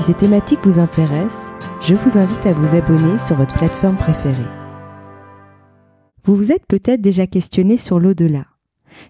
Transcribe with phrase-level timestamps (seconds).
[0.00, 4.34] Si ces thématiques vous intéressent, je vous invite à vous abonner sur votre plateforme préférée.
[6.24, 8.46] Vous vous êtes peut-être déjà questionné sur l'au-delà.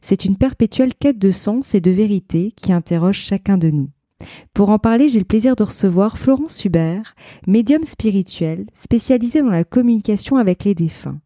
[0.02, 3.90] C'est une perpétuelle quête de sens et de vérité qui interroge chacun de nous.
[4.52, 7.14] Pour en parler, j'ai le plaisir de recevoir Florence Hubert,
[7.46, 11.20] médium spirituel spécialisée dans la communication avec les défunts.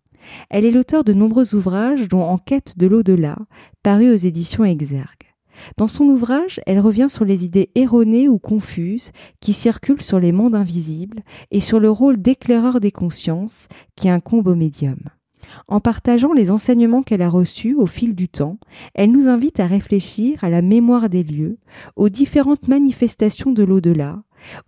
[0.51, 3.39] Elle est l'auteur de nombreux ouvrages dont En quête de l'au-delà,
[3.83, 5.34] paru aux éditions Exergue.
[5.77, 10.33] Dans son ouvrage, elle revient sur les idées erronées ou confuses qui circulent sur les
[10.33, 14.99] mondes invisibles et sur le rôle d'éclaireur des consciences qui incombe au médium.
[15.69, 18.59] En partageant les enseignements qu'elle a reçus au fil du temps,
[18.95, 21.59] elle nous invite à réfléchir à la mémoire des lieux,
[21.97, 24.23] aux différentes manifestations de l'au-delà,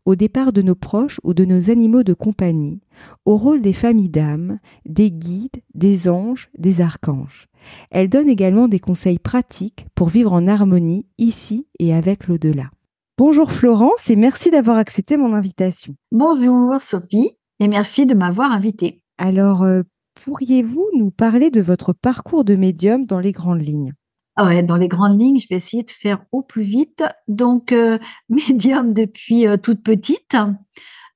[0.04, 2.80] au départ de nos proches ou de nos animaux de compagnie,
[3.24, 7.48] au rôle des familles d'âmes, des guides, des anges, des archanges.
[7.90, 12.70] Elle donne également des conseils pratiques pour vivre en harmonie ici et avec l'au-delà.
[13.18, 15.94] Bonjour Florence et merci d'avoir accepté mon invitation.
[16.12, 19.00] Bonjour Sophie et merci de m'avoir invitée.
[19.16, 19.82] Alors, euh,
[20.22, 23.94] pourriez-vous nous parler de votre parcours de médium dans les grandes lignes?
[24.36, 27.04] Ah ouais, dans les grandes lignes, je vais essayer de faire au plus vite.
[27.26, 30.36] Donc, euh, médium depuis euh, toute petite,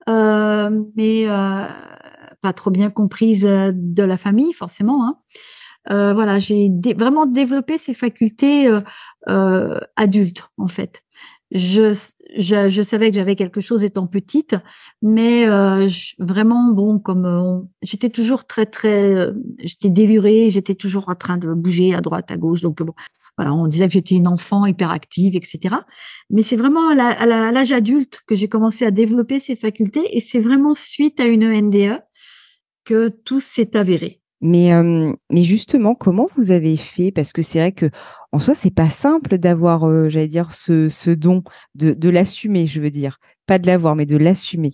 [0.07, 5.07] mais pas trop bien comprise de la famille, forcément.
[5.07, 5.19] Hein.
[5.91, 8.81] Euh, voilà, j'ai vraiment développé ces facultés euh,
[9.29, 11.03] euh, adultes, en fait.
[11.51, 11.95] Je,
[12.85, 14.55] savais que j'avais quelque chose étant petite,
[15.03, 15.47] mais
[16.21, 21.93] vraiment, bon, comme j'étais toujours très, très, j'étais délurée, j'étais toujours en train de bouger
[21.93, 22.95] à droite, à gauche, donc bon,
[23.37, 25.75] voilà, on disait que j'étais une enfant hyperactive, etc.
[26.31, 30.41] Mais c'est vraiment à l'âge adulte que j'ai commencé à développer ces facultés, et c'est
[30.41, 32.01] vraiment suite à une NDE
[32.85, 34.20] que tout s'est avéré.
[34.41, 34.71] Mais,
[35.31, 37.11] mais justement, comment vous avez fait?
[37.13, 37.91] Parce que c'est vrai que
[38.33, 41.43] en soi, c'est pas simple d'avoir, j'allais dire, ce, ce don,
[41.75, 43.19] de, de l'assumer, je veux dire.
[43.47, 44.73] Pas de l'avoir, mais de l'assumer.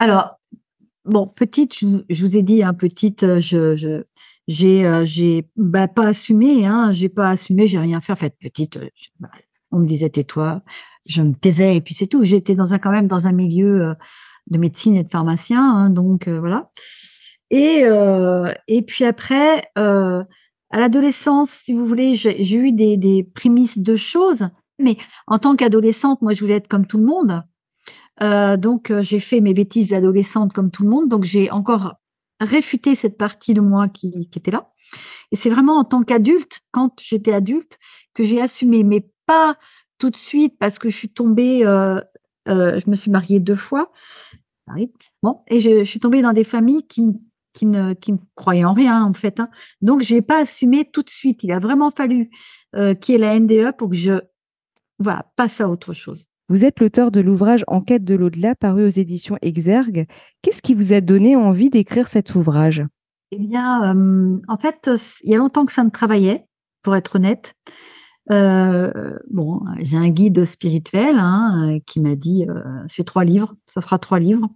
[0.00, 0.38] Alors,
[1.04, 1.86] bon, petite, je,
[2.20, 4.04] vous ai dit, hein, petite, je, je
[4.48, 8.12] j'ai, j'ai bah, pas assumé, hein, j'ai pas assumé, j'ai rien fait.
[8.12, 8.78] En fait, petite,
[9.18, 9.30] bah,
[9.72, 10.62] on me disait tais-toi,
[11.06, 12.22] je me taisais et puis c'est tout.
[12.22, 13.94] J'étais dans un quand même dans un milieu
[14.48, 16.70] de médecine et de pharmacien, hein, donc voilà.
[17.50, 20.24] Et, euh, et puis après, euh,
[20.70, 24.48] à l'adolescence, si vous voulez, j'ai eu des, des, prémices de choses.
[24.78, 24.96] Mais
[25.26, 27.42] en tant qu'adolescente, moi, je voulais être comme tout le monde.
[28.22, 31.08] Euh, donc, j'ai fait mes bêtises adolescentes comme tout le monde.
[31.08, 31.94] Donc, j'ai encore
[32.40, 34.72] réfuté cette partie de moi qui, était là.
[35.32, 37.78] Et c'est vraiment en tant qu'adulte, quand j'étais adulte,
[38.12, 39.56] que j'ai assumé, mais pas
[39.98, 41.60] tout de suite parce que je suis tombée,
[42.46, 43.90] je me suis mariée deux fois.
[45.22, 47.02] Bon, et je, suis tombée dans des familles qui
[47.56, 49.40] qui ne, qui croyait en rien en fait.
[49.40, 49.48] Hein.
[49.80, 51.42] Donc je n'ai pas assumé tout de suite.
[51.42, 52.30] Il a vraiment fallu
[52.76, 54.20] euh, qu'il y ait la NDE pour que je
[54.98, 56.26] voilà, passe à autre chose.
[56.48, 60.06] Vous êtes l'auteur de l'ouvrage Enquête de l'au-delà paru aux éditions Exergue.
[60.42, 62.84] Qu'est-ce qui vous a donné envie d'écrire cet ouvrage?
[63.32, 64.88] Eh bien, euh, en fait,
[65.24, 66.44] il y a longtemps que ça me travaillait,
[66.82, 67.54] pour être honnête.
[68.32, 73.54] Euh, bon, j'ai un guide spirituel hein, euh, qui m'a dit euh, c'est trois livres,
[73.66, 74.48] ça sera trois livres.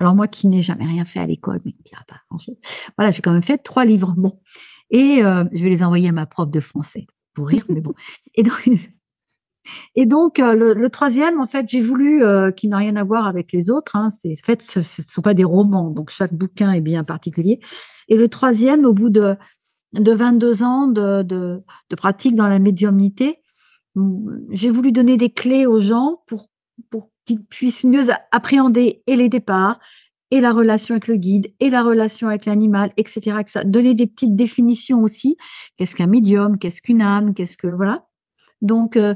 [0.00, 2.20] Alors moi qui n'ai jamais rien fait à l'école, mais qui pas
[2.98, 4.14] Voilà, j'ai quand même fait trois livres.
[4.16, 4.40] Bon,
[4.90, 7.94] et je vais les envoyer à ma prof de français pour rire, mais bon.
[8.34, 8.68] Et donc,
[9.94, 12.22] et donc le, troisième, en fait, j'ai voulu
[12.56, 13.94] qui n'a rien à voir avec les autres.
[13.94, 17.04] Hein, c'est en fait, ce ne sont pas des romans, donc chaque bouquin est bien
[17.04, 17.60] particulier.
[18.08, 19.36] Et le troisième, au bout de
[19.92, 21.62] de 22 ans de, de,
[21.96, 23.38] pratique dans la médiumnité,
[24.50, 26.48] j'ai voulu donner des clés aux gens pour,
[26.90, 29.78] pour qu'ils puissent mieux appréhender et les départs,
[30.30, 33.36] et la relation avec le guide, et la relation avec l'animal, etc.,
[33.66, 35.36] Donner des petites définitions aussi.
[35.76, 36.58] Qu'est-ce qu'un médium?
[36.58, 37.34] Qu'est-ce qu'une âme?
[37.34, 38.06] Qu'est-ce que voilà.
[38.62, 39.14] Donc euh,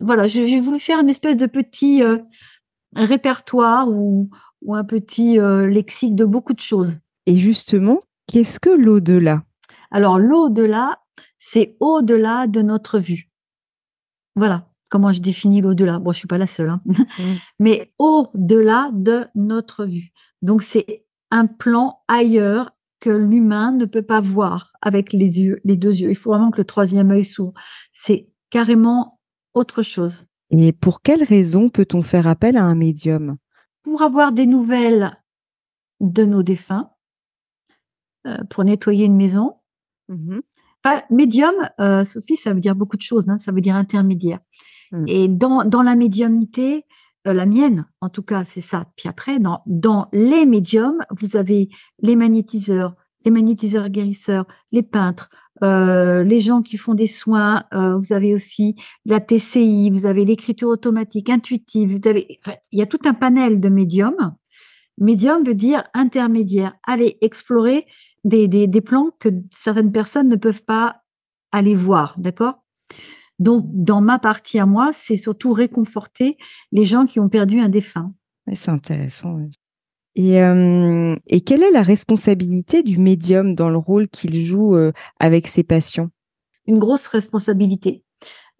[0.00, 2.18] voilà, j'ai voulu faire une espèce de petit euh,
[2.94, 4.28] répertoire ou,
[4.60, 6.98] ou, un petit euh, lexique de beaucoup de choses.
[7.24, 9.44] Et justement, qu'est-ce que l'au-delà?
[9.90, 11.00] Alors l'au-delà,
[11.38, 13.30] c'est au-delà de notre vue.
[14.36, 15.98] Voilà comment je définis l'au-delà.
[15.98, 16.80] Bon, je suis pas la seule, hein.
[16.86, 16.94] mmh.
[17.58, 20.12] mais au-delà de notre vue.
[20.42, 25.76] Donc c'est un plan ailleurs que l'humain ne peut pas voir avec les yeux, les
[25.76, 26.10] deux yeux.
[26.10, 27.52] Il faut vraiment que le troisième œil s'ouvre.
[27.92, 29.20] C'est carrément
[29.54, 30.24] autre chose.
[30.50, 33.36] Et pour quelle raison peut-on faire appel à un médium?
[33.82, 35.16] Pour avoir des nouvelles
[36.00, 36.90] de nos défunts,
[38.26, 39.57] euh, pour nettoyer une maison.
[40.08, 40.38] Mmh
[41.10, 44.38] médium, euh, Sophie, ça veut dire beaucoup de choses, hein, ça veut dire intermédiaire.
[44.90, 45.04] Mmh.
[45.06, 46.86] Et dans, dans la médiumnité,
[47.26, 48.86] euh, la mienne, en tout cas, c'est ça.
[48.96, 51.68] Puis après, dans, dans les médiums, vous avez
[52.00, 52.94] les magnétiseurs,
[53.24, 55.28] les magnétiseurs guérisseurs, les peintres,
[55.62, 60.24] euh, les gens qui font des soins, euh, vous avez aussi la TCI, vous avez
[60.24, 64.34] l'écriture automatique, intuitive, vous avez, enfin, il y a tout un panel de médiums.
[64.98, 66.74] Médium veut dire intermédiaire.
[66.86, 67.86] Allez explorer
[68.28, 71.02] des, des, des plans que certaines personnes ne peuvent pas
[71.50, 72.62] aller voir, d'accord?
[73.38, 76.36] Donc, dans ma partie à moi, c'est surtout réconforter
[76.72, 78.12] les gens qui ont perdu un défunt.
[78.52, 79.38] C'est intéressant.
[80.16, 84.90] Et, euh, et quelle est la responsabilité du médium dans le rôle qu'il joue euh,
[85.20, 86.08] avec ses patients?
[86.66, 88.04] Une grosse responsabilité.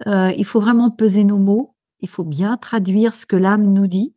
[0.07, 1.75] Euh, il faut vraiment peser nos mots.
[2.01, 4.15] Il faut bien traduire ce que l'âme nous dit.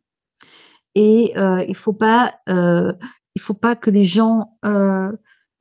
[0.94, 4.58] Et il faut pas, il faut pas que les gens,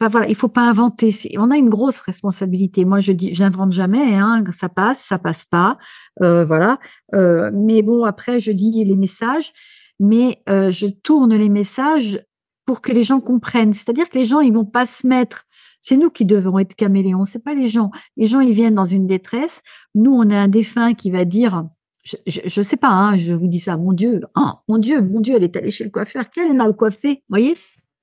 [0.01, 1.15] enfin, voilà, il faut pas inventer.
[1.37, 2.85] On a une grosse responsabilité.
[2.85, 4.15] Moi, je dis, j'invente jamais.
[4.15, 5.77] Hein, ça passe, ça passe pas.
[6.23, 6.79] Euh, voilà.
[7.13, 9.53] Euh, mais bon, après, je dis les messages,
[9.99, 12.25] mais euh, je tourne les messages
[12.65, 13.73] pour que les gens comprennent.
[13.73, 15.45] C'est-à-dire que les gens, ils vont pas se mettre.
[15.81, 17.25] C'est nous qui devons être caméléons.
[17.25, 17.91] C'est pas les gens.
[18.17, 19.61] Les gens, ils viennent dans une détresse.
[19.93, 21.65] Nous, on a un défunt qui va dire.
[22.03, 25.03] Je, je, je sais pas, hein, je vous dis ça, mon Dieu, ah, mon Dieu,
[25.03, 27.55] mon Dieu, elle est allée chez le coiffeur, qu'elle est mal coiffée, vous voyez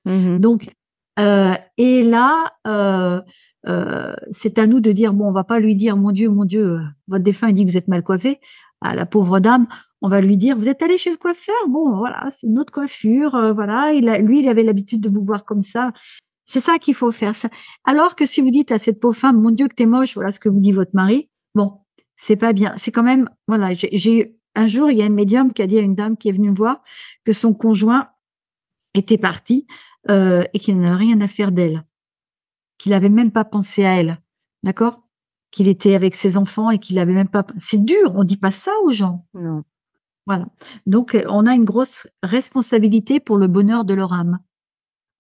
[0.05, 0.39] Mhm.
[0.39, 0.71] donc,
[1.19, 3.21] euh, et là, euh,
[3.67, 6.45] euh, c'est à nous de dire, bon, on va pas lui dire, mon Dieu, mon
[6.45, 6.79] Dieu,
[7.09, 8.41] votre défunt il dit que vous êtes mal coiffé.
[8.81, 9.67] À la pauvre dame,
[10.03, 11.57] on va lui dire, vous êtes allé chez le coiffeur?
[11.69, 13.31] Bon, voilà, c'est une autre coiffure.
[13.55, 15.93] voilà, il lui, il avait l'habitude de vous voir comme ça.
[16.47, 17.35] C'est ça qu'il faut faire.
[17.85, 20.31] Alors que si vous dites à cette pauvre femme, mon Dieu, que t'es moche, voilà
[20.31, 21.29] ce que vous dit votre mari.
[21.55, 21.81] Bon,
[22.17, 22.75] c'est pas bien.
[22.79, 25.79] C'est quand même, voilà, j'ai un jour, il y a une médium qui a dit
[25.79, 26.81] à une dame qui est venue me voir
[27.25, 28.09] que son conjoint
[28.99, 29.67] était parti
[30.11, 31.85] euh, et qu'il n'avait rien à faire d'elle,
[32.79, 34.21] qu'il n'avait même pas pensé à elle,
[34.63, 35.03] d'accord?
[35.51, 37.47] Qu'il était avec ses enfants et qu'il n'avait même pas.
[37.61, 39.25] C'est dur, on dit pas ça aux gens.
[39.35, 39.63] Non.
[40.27, 40.47] Voilà.
[40.87, 44.39] Donc, euh, on a une grosse responsabilité pour le bonheur de leur âme,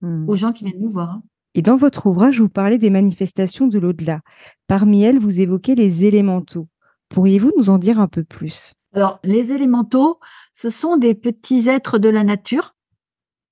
[0.02, 0.28] Mhm.
[0.28, 1.10] aux gens qui viennent nous voir.
[1.10, 1.22] hein.
[1.54, 4.20] Et dans votre ouvrage, vous parlez des manifestations de l'au-delà.
[4.66, 6.68] Parmi elles, vous évoquez les élémentaux.
[7.08, 8.74] Pourriez-vous nous en dire un peu plus?
[8.92, 10.20] Alors, les élémentaux,
[10.52, 12.74] ce sont des petits êtres de la nature.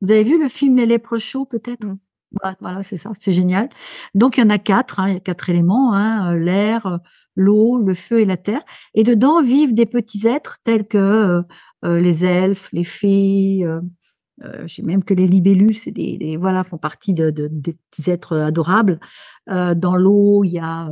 [0.03, 1.97] Vous avez vu le film Les Lèpres chauds, peut-être Mm.
[2.61, 3.69] Voilà, c'est ça, c'est génial.
[4.15, 6.85] Donc, il y en a quatre, hein, il y a quatre éléments, hein, euh, l'air,
[6.87, 6.99] euh,
[7.37, 8.63] l'eau, le feu et la terre.
[8.95, 11.43] Et dedans vivent des petits êtres tels que
[11.85, 13.81] euh, les elfes, les fées, euh,
[14.45, 17.49] euh, je sais même que les libellules, c'est des, des- voilà, font partie de, de-
[17.51, 19.01] des petits êtres adorables.
[19.49, 20.91] Dans l'eau, il y a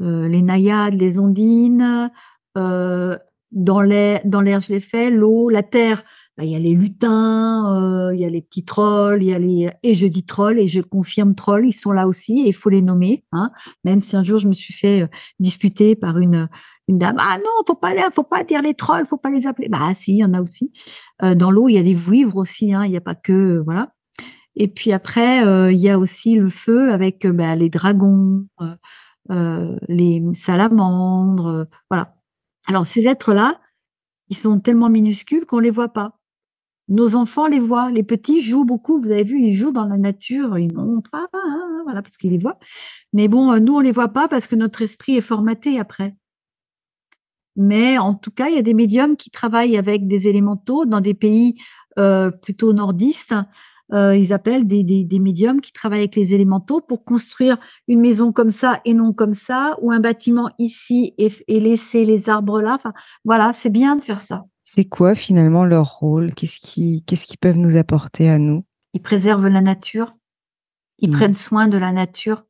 [0.00, 2.10] les naïades, les ondines.
[2.58, 3.18] Euh,
[3.52, 5.10] dans l'air, je l'ai fait.
[5.10, 6.02] L'eau, la terre,
[6.36, 9.34] bah, il y a les lutins, euh, il y a les petits trolls, il y
[9.34, 12.48] a les et je dis trolls et je confirme trolls, ils sont là aussi et
[12.48, 13.24] il faut les nommer.
[13.32, 13.50] Hein.
[13.84, 15.06] Même si un jour je me suis fait euh,
[15.38, 16.48] disputer par une
[16.88, 19.68] dame, ah non, faut pas faut pas dire les trolls, faut pas les appeler.
[19.68, 20.72] Bah si, il y en a aussi.
[21.22, 23.62] Euh, dans l'eau, il y a des vouivres aussi, hein, il n'y a pas que
[23.64, 23.92] voilà.
[24.56, 25.42] Et puis après,
[25.72, 28.46] il y a aussi le feu avec bah, les dragons,
[29.28, 32.14] les salamandres, voilà.
[32.70, 33.60] Alors ces êtres-là,
[34.28, 36.20] ils sont tellement minuscules qu'on les voit pas.
[36.86, 38.96] Nos enfants les voient, les petits jouent beaucoup.
[38.96, 42.16] Vous avez vu, ils jouent dans la nature, ils montrent, ah, ah, ah, voilà, parce
[42.16, 42.60] qu'ils les voient.
[43.12, 46.14] Mais bon, euh, nous on les voit pas parce que notre esprit est formaté après.
[47.56, 51.00] Mais en tout cas, il y a des médiums qui travaillent avec des élémentaux dans
[51.00, 51.56] des pays
[51.98, 53.34] euh, plutôt nordistes.
[53.92, 58.00] Euh, ils appellent des, des, des médiums qui travaillent avec les élémentaux pour construire une
[58.00, 62.28] maison comme ça et non comme ça, ou un bâtiment ici et, et laisser les
[62.28, 62.74] arbres là.
[62.74, 62.92] Enfin,
[63.24, 64.44] voilà, c'est bien de faire ça.
[64.64, 66.32] C'est quoi finalement leur rôle?
[66.34, 68.64] Qu'est-ce qui- qu'est-ce qu'ils peuvent nous apporter à nous?
[68.94, 70.14] Ils préservent la nature,
[70.98, 71.16] ils Mhm.
[71.16, 72.44] prennent soin de la nature.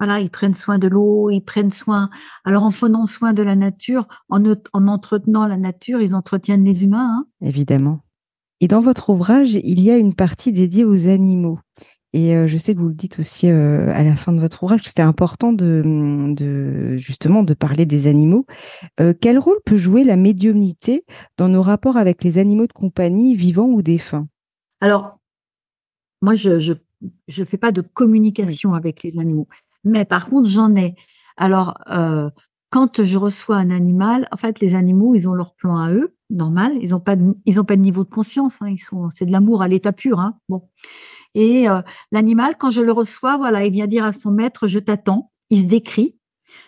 [0.00, 2.10] Voilà, ils prennent soin de l'eau, ils prennent soin.
[2.44, 6.82] Alors, en prenant soin de la nature, en, en entretenant la nature, ils entretiennent les
[6.84, 7.10] humains.
[7.20, 7.26] hein.
[7.40, 8.00] Évidemment.
[8.64, 11.58] Et dans votre ouvrage, il y a une partie dédiée aux animaux.
[12.14, 14.62] Et euh, je sais que vous le dites aussi euh, à la fin de votre
[14.62, 15.82] ouvrage, que c'était important de,
[16.34, 18.46] de justement de parler des animaux.
[19.00, 21.04] Euh, quel rôle peut jouer la médiumnité
[21.36, 24.28] dans nos rapports avec les animaux de compagnie, vivants ou défunts?
[24.80, 25.18] Alors,
[26.22, 26.72] moi, je je,
[27.28, 29.46] je fais pas de communication avec les animaux.
[29.84, 30.94] Mais par contre, j'en ai.
[31.36, 32.30] Alors, euh,
[32.74, 36.16] quand je reçois un animal, en fait, les animaux, ils ont leur plan à eux,
[36.28, 36.72] normal.
[36.80, 38.56] Ils n'ont pas, de, niveau de conscience.
[38.62, 38.74] Hein,
[39.14, 40.18] c'est de l'amour à l'état pur.
[40.18, 40.40] Hein.
[41.36, 44.80] Et euh, l'animal, quand je le reçois, voilà, il vient dire à son maître, je
[44.80, 45.30] t'attends.
[45.50, 46.18] Il se décrit.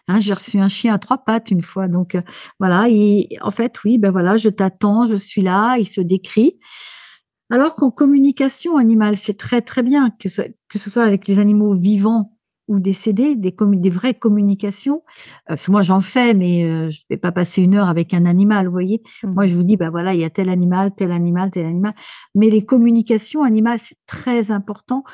[0.07, 2.23] Hein, j'ai reçu un chien à trois pattes une fois, donc euh,
[2.61, 2.89] voilà.
[2.89, 5.77] Et en fait, oui, ben voilà, je t'attends, je suis là.
[5.77, 6.61] Il se décrit.
[7.51, 12.36] Alors qu'en communication animale, c'est très très bien que ce soit avec les animaux vivants
[12.69, 15.03] ou décédés, des, des vraies communications.
[15.51, 18.27] Euh, moi, j'en fais, mais euh, je ne vais pas passer une heure avec un
[18.27, 19.03] animal, vous voyez.
[19.23, 19.33] Mmh.
[19.33, 21.95] Moi, je vous dis, ben voilà, il y a tel animal, tel animal, tel animal.
[22.35, 25.05] Mais les communications animales, c'est très important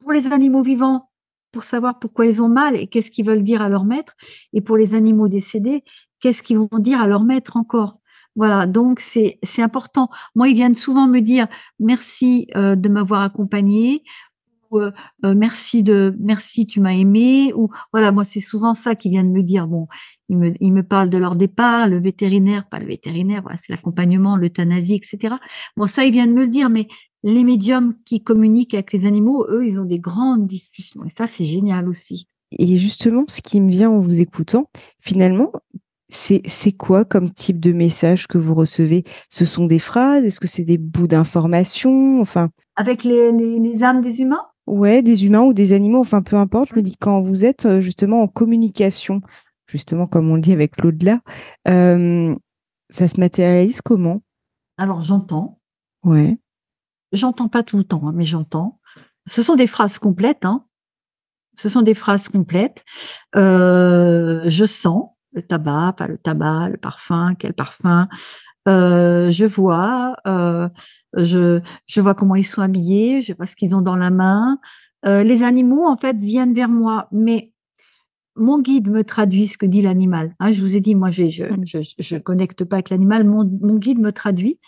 [0.00, 1.10] pour les animaux vivants,
[1.52, 4.14] pour savoir pourquoi ils ont mal et qu'est-ce qu'ils veulent dire à leur maître.
[4.52, 5.82] Et pour les animaux décédés,
[6.20, 7.98] qu'est-ce qu'ils vont dire à leur maître encore.
[8.36, 10.10] Voilà, donc c'est important.
[10.34, 11.46] Moi, ils viennent souvent me dire
[11.80, 14.04] merci euh, de m'avoir accompagné
[14.70, 14.90] ou euh,
[15.24, 19.32] euh, merci de merci tu m'as aimé ou voilà moi c'est souvent ça qu'ils viennent
[19.32, 19.66] me dire.
[19.66, 19.86] Bon
[20.28, 23.72] ils me, ils me parlent de leur départ le vétérinaire pas le vétérinaire voilà c'est
[23.72, 25.34] l'accompagnement l'euthanasie etc
[25.76, 26.88] bon ça ils viennent me le dire mais
[27.22, 31.26] les médiums qui communiquent avec les animaux eux ils ont des grandes discussions et ça
[31.26, 32.28] c'est génial aussi.
[32.52, 34.68] Et justement ce qui me vient en vous écoutant
[35.00, 35.52] finalement
[36.08, 39.04] c'est quoi comme type de message que vous recevez?
[39.30, 40.24] Ce sont des phrases?
[40.24, 42.20] Est-ce que c'est des bouts d'informations?
[42.20, 44.46] Enfin, Avec les, les, âmes des humains?
[44.66, 46.70] Ouais, des humains ou des animaux, enfin peu importe.
[46.70, 49.20] Je me dis quand vous êtes euh, justement en communication,
[49.66, 51.20] justement comme on le dit avec l'au-delà,
[51.68, 52.34] euh,
[52.90, 54.22] ça se matérialise comment?
[54.76, 55.60] Alors j'entends.
[56.04, 56.36] Ouais.
[57.12, 58.80] J'entends pas tout le temps, hein, mais j'entends.
[59.26, 60.44] Ce sont des phrases complètes.
[60.44, 60.64] Hein.
[61.56, 62.84] Ce sont des phrases complètes.
[63.34, 68.08] Euh, je sens le tabac, pas le tabac, le parfum, quel parfum.
[68.68, 70.68] Euh, je vois, euh,
[71.14, 74.58] je, je vois comment ils sont habillés, je vois ce qu'ils ont dans la main.
[75.06, 77.52] Euh, les animaux, en fait, viennent vers moi, mais
[78.34, 80.34] mon guide me traduit ce que dit l'animal.
[80.40, 81.44] Hein, je vous ai dit, moi, je je,
[81.98, 84.58] je, connecte pas avec l'animal, mon, mon, guide me traduit.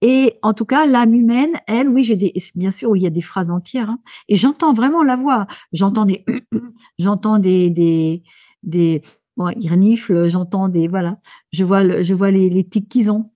[0.00, 3.10] Et en tout cas, l'âme humaine, elle, oui, j'ai des, bien sûr, il y a
[3.10, 5.46] des phrases entières, hein, et j'entends vraiment la voix.
[5.72, 6.24] J'entends des,
[6.98, 8.22] j'entends des, des,
[8.62, 9.02] des,
[9.36, 11.18] Bon, ils reniflent, j'entends des voilà,
[11.52, 13.30] je vois je vois les, les tics qu'ils ont.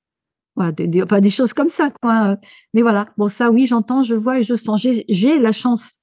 [0.57, 2.37] Voilà, des, pas des choses comme ça quoi.
[2.75, 4.87] Mais voilà, bon ça oui, j'entends, je vois et je sens.
[5.09, 5.99] J'ai la chance,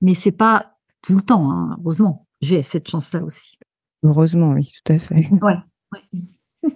[0.00, 2.26] mais c'est pas tout le temps, hein, heureusement.
[2.40, 3.58] J'ai cette chance-là aussi.
[4.02, 5.28] Heureusement, oui, tout à fait.
[5.42, 5.56] Ouais.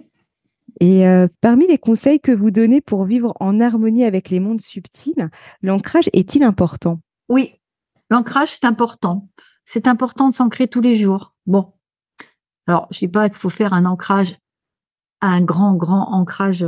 [0.79, 4.61] Et euh, parmi les conseils que vous donnez pour vivre en harmonie avec les mondes
[4.61, 5.29] subtils,
[5.61, 7.01] l'ancrage est-il important?
[7.29, 7.53] Oui,
[8.09, 9.29] l'ancrage, c'est important.
[9.63, 11.35] C'est important de s'ancrer tous les jours.
[11.45, 11.71] Bon,
[12.67, 14.37] alors, je ne dis pas qu'il faut faire un ancrage,
[15.21, 16.65] un grand, grand ancrage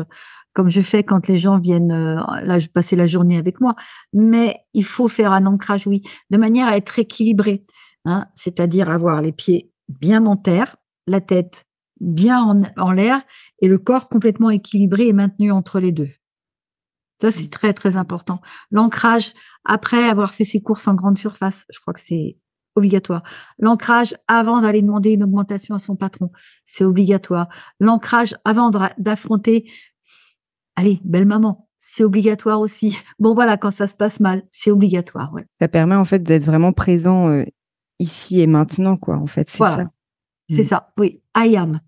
[0.53, 3.75] comme je fais quand les gens viennent euh, là, passer la journée avec moi,
[4.13, 7.65] mais il faut faire un ancrage, oui, de manière à être équilibré,
[8.05, 10.75] hein, c'est-à-dire avoir les pieds bien en terre,
[11.07, 11.65] la tête
[11.99, 13.21] bien en, en l'air
[13.61, 16.09] et le corps complètement équilibré et maintenu entre les deux.
[17.21, 17.51] Ça, c'est mmh.
[17.51, 18.41] très, très important.
[18.69, 19.33] L'ancrage,
[19.63, 22.37] après avoir fait ses courses en grande surface, je crois que c'est
[22.75, 23.23] obligatoire.
[23.59, 26.31] L'ancrage avant d'aller demander une augmentation à son patron,
[26.65, 27.47] c'est obligatoire.
[27.79, 29.69] L'ancrage avant d'affronter,
[30.75, 32.97] allez, belle maman, c'est obligatoire aussi.
[33.19, 35.33] Bon voilà, quand ça se passe mal, c'est obligatoire.
[35.33, 35.45] Ouais.
[35.61, 37.43] Ça permet en fait d'être vraiment présent euh,
[37.99, 39.17] ici et maintenant, quoi.
[39.17, 39.91] En fait, c'est ça.
[40.49, 40.65] C'est mm.
[40.65, 40.93] ça.
[40.97, 41.79] Oui, I am.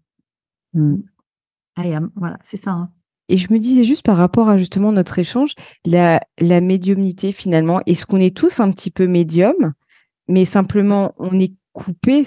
[0.74, 0.98] Mm.
[1.77, 2.12] I am.
[2.15, 2.72] Voilà, c'est ça.
[2.72, 2.92] Hein.
[3.27, 7.82] Et je me disais juste par rapport à justement notre échange, la, la médiumnité finalement,
[7.88, 9.74] est-ce qu'on est tous un petit peu médium
[10.27, 12.25] mais simplement on est coupé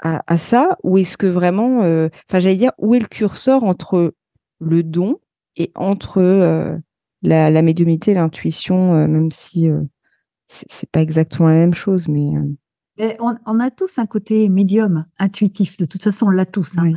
[0.00, 4.14] à, ça ou est-ce que vraiment, euh, enfin j'allais dire, où est le curseur entre
[4.60, 5.20] le don
[5.56, 6.76] et entre euh,
[7.22, 9.68] la, la, médiumnité, l'intuition, euh, même si
[10.46, 12.32] c'est pas exactement la même chose, mais
[13.18, 15.76] on, a tous un côté médium, intuitif.
[15.76, 16.76] De toute façon, on l'a tous.
[16.78, 16.92] Hein.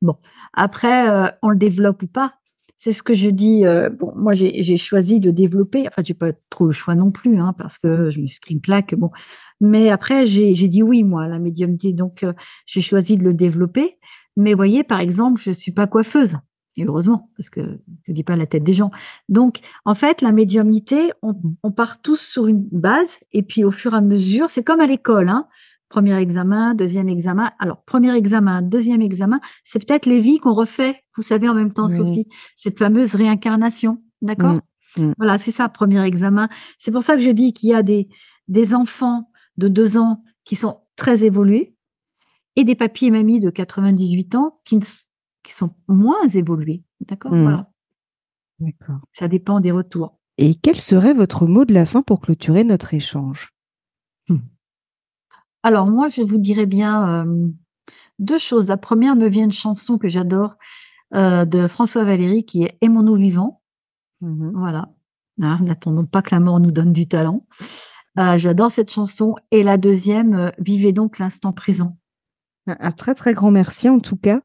[0.00, 0.16] Bon,
[0.52, 2.34] après, on le développe ou pas
[2.82, 3.64] c'est ce que je dis.
[3.64, 5.86] Euh, bon, moi, j'ai choisi de développer.
[5.86, 8.54] Enfin, j'ai pas trop le choix non plus, hein, parce que je me suis pris
[8.54, 8.96] une claque.
[8.96, 9.12] Bon,
[9.60, 11.92] mais après, j'ai dit oui, moi, la médiumnité.
[11.92, 12.32] Donc, euh,
[12.66, 13.98] j'ai choisi de le développer.
[14.36, 16.38] Mais voyez, par exemple, je suis pas coiffeuse.
[16.76, 18.90] Et heureusement, parce que je dis pas la tête des gens.
[19.28, 23.70] Donc, en fait, la médiumnité, on, on part tous sur une base, et puis au
[23.70, 25.28] fur et à mesure, c'est comme à l'école.
[25.28, 25.46] Hein,
[25.88, 27.50] Premier examen, deuxième examen.
[27.58, 31.72] Alors, premier examen, deuxième examen, c'est peut-être les vies qu'on refait, vous savez, en même
[31.72, 34.02] temps, Sophie, cette fameuse réincarnation.
[34.22, 34.60] D'accord
[34.96, 35.14] mmh, mmh.
[35.18, 36.48] Voilà, c'est ça, premier examen.
[36.78, 38.08] C'est pour ça que je dis qu'il y a des,
[38.48, 41.74] des enfants de deux ans qui sont très évolués
[42.56, 44.78] et des papis et mamies de 98 ans qui,
[45.42, 46.82] qui sont moins évolués.
[47.00, 47.42] D'accord mmh.
[47.42, 47.70] Voilà.
[48.60, 49.00] D'accord.
[49.12, 50.18] Ça dépend des retours.
[50.38, 53.52] Et quel serait votre mot de la fin pour clôturer notre échange?
[55.62, 57.48] Alors moi, je vous dirais bien euh,
[58.18, 58.68] deux choses.
[58.68, 60.56] La première me vient une chanson que j'adore
[61.14, 63.62] euh, de François Valéry qui est Aimons-nous vivants.
[64.20, 64.88] Mmh voilà.
[65.40, 67.46] Hein, n'attendons pas que la mort nous donne du talent.
[68.18, 69.36] Euh, j'adore cette chanson.
[69.50, 71.96] Et la deuxième, Vivez donc l'instant présent.
[72.66, 74.40] Un, très très grand merci en tout cas, euh,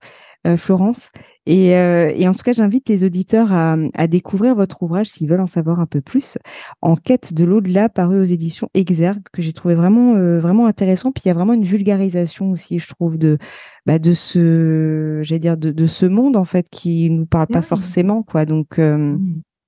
[0.57, 1.11] Florence.
[1.49, 5.47] Euh, et, en tout cas, j'invite les auditeurs à, découvrir votre ouvrage s'ils veulent en
[5.47, 6.37] savoir un peu plus.
[6.81, 11.11] En quête de l'au-delà, paru aux éditions Exergue, que j'ai trouvé vraiment, euh, vraiment intéressant.
[11.11, 13.37] Puis il y a vraiment une vulgarisation aussi, je trouve, de,
[13.85, 18.45] bah, de ce, dire, de, ce monde en fait qui nous parle pas forcément, quoi.
[18.45, 18.79] Donc,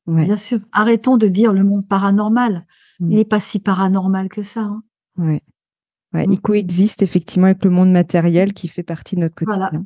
[0.08, 0.60] bien sûr.
[0.72, 2.66] Arrêtons de dire le monde paranormal.
[3.00, 4.62] Il n'est pas si paranormal que ça.
[4.62, 4.84] Hein.
[5.18, 5.42] Ouais.
[6.12, 6.38] Ouais, il mmh.
[6.40, 9.86] coexiste effectivement avec le monde matériel qui fait partie de notre quotidien.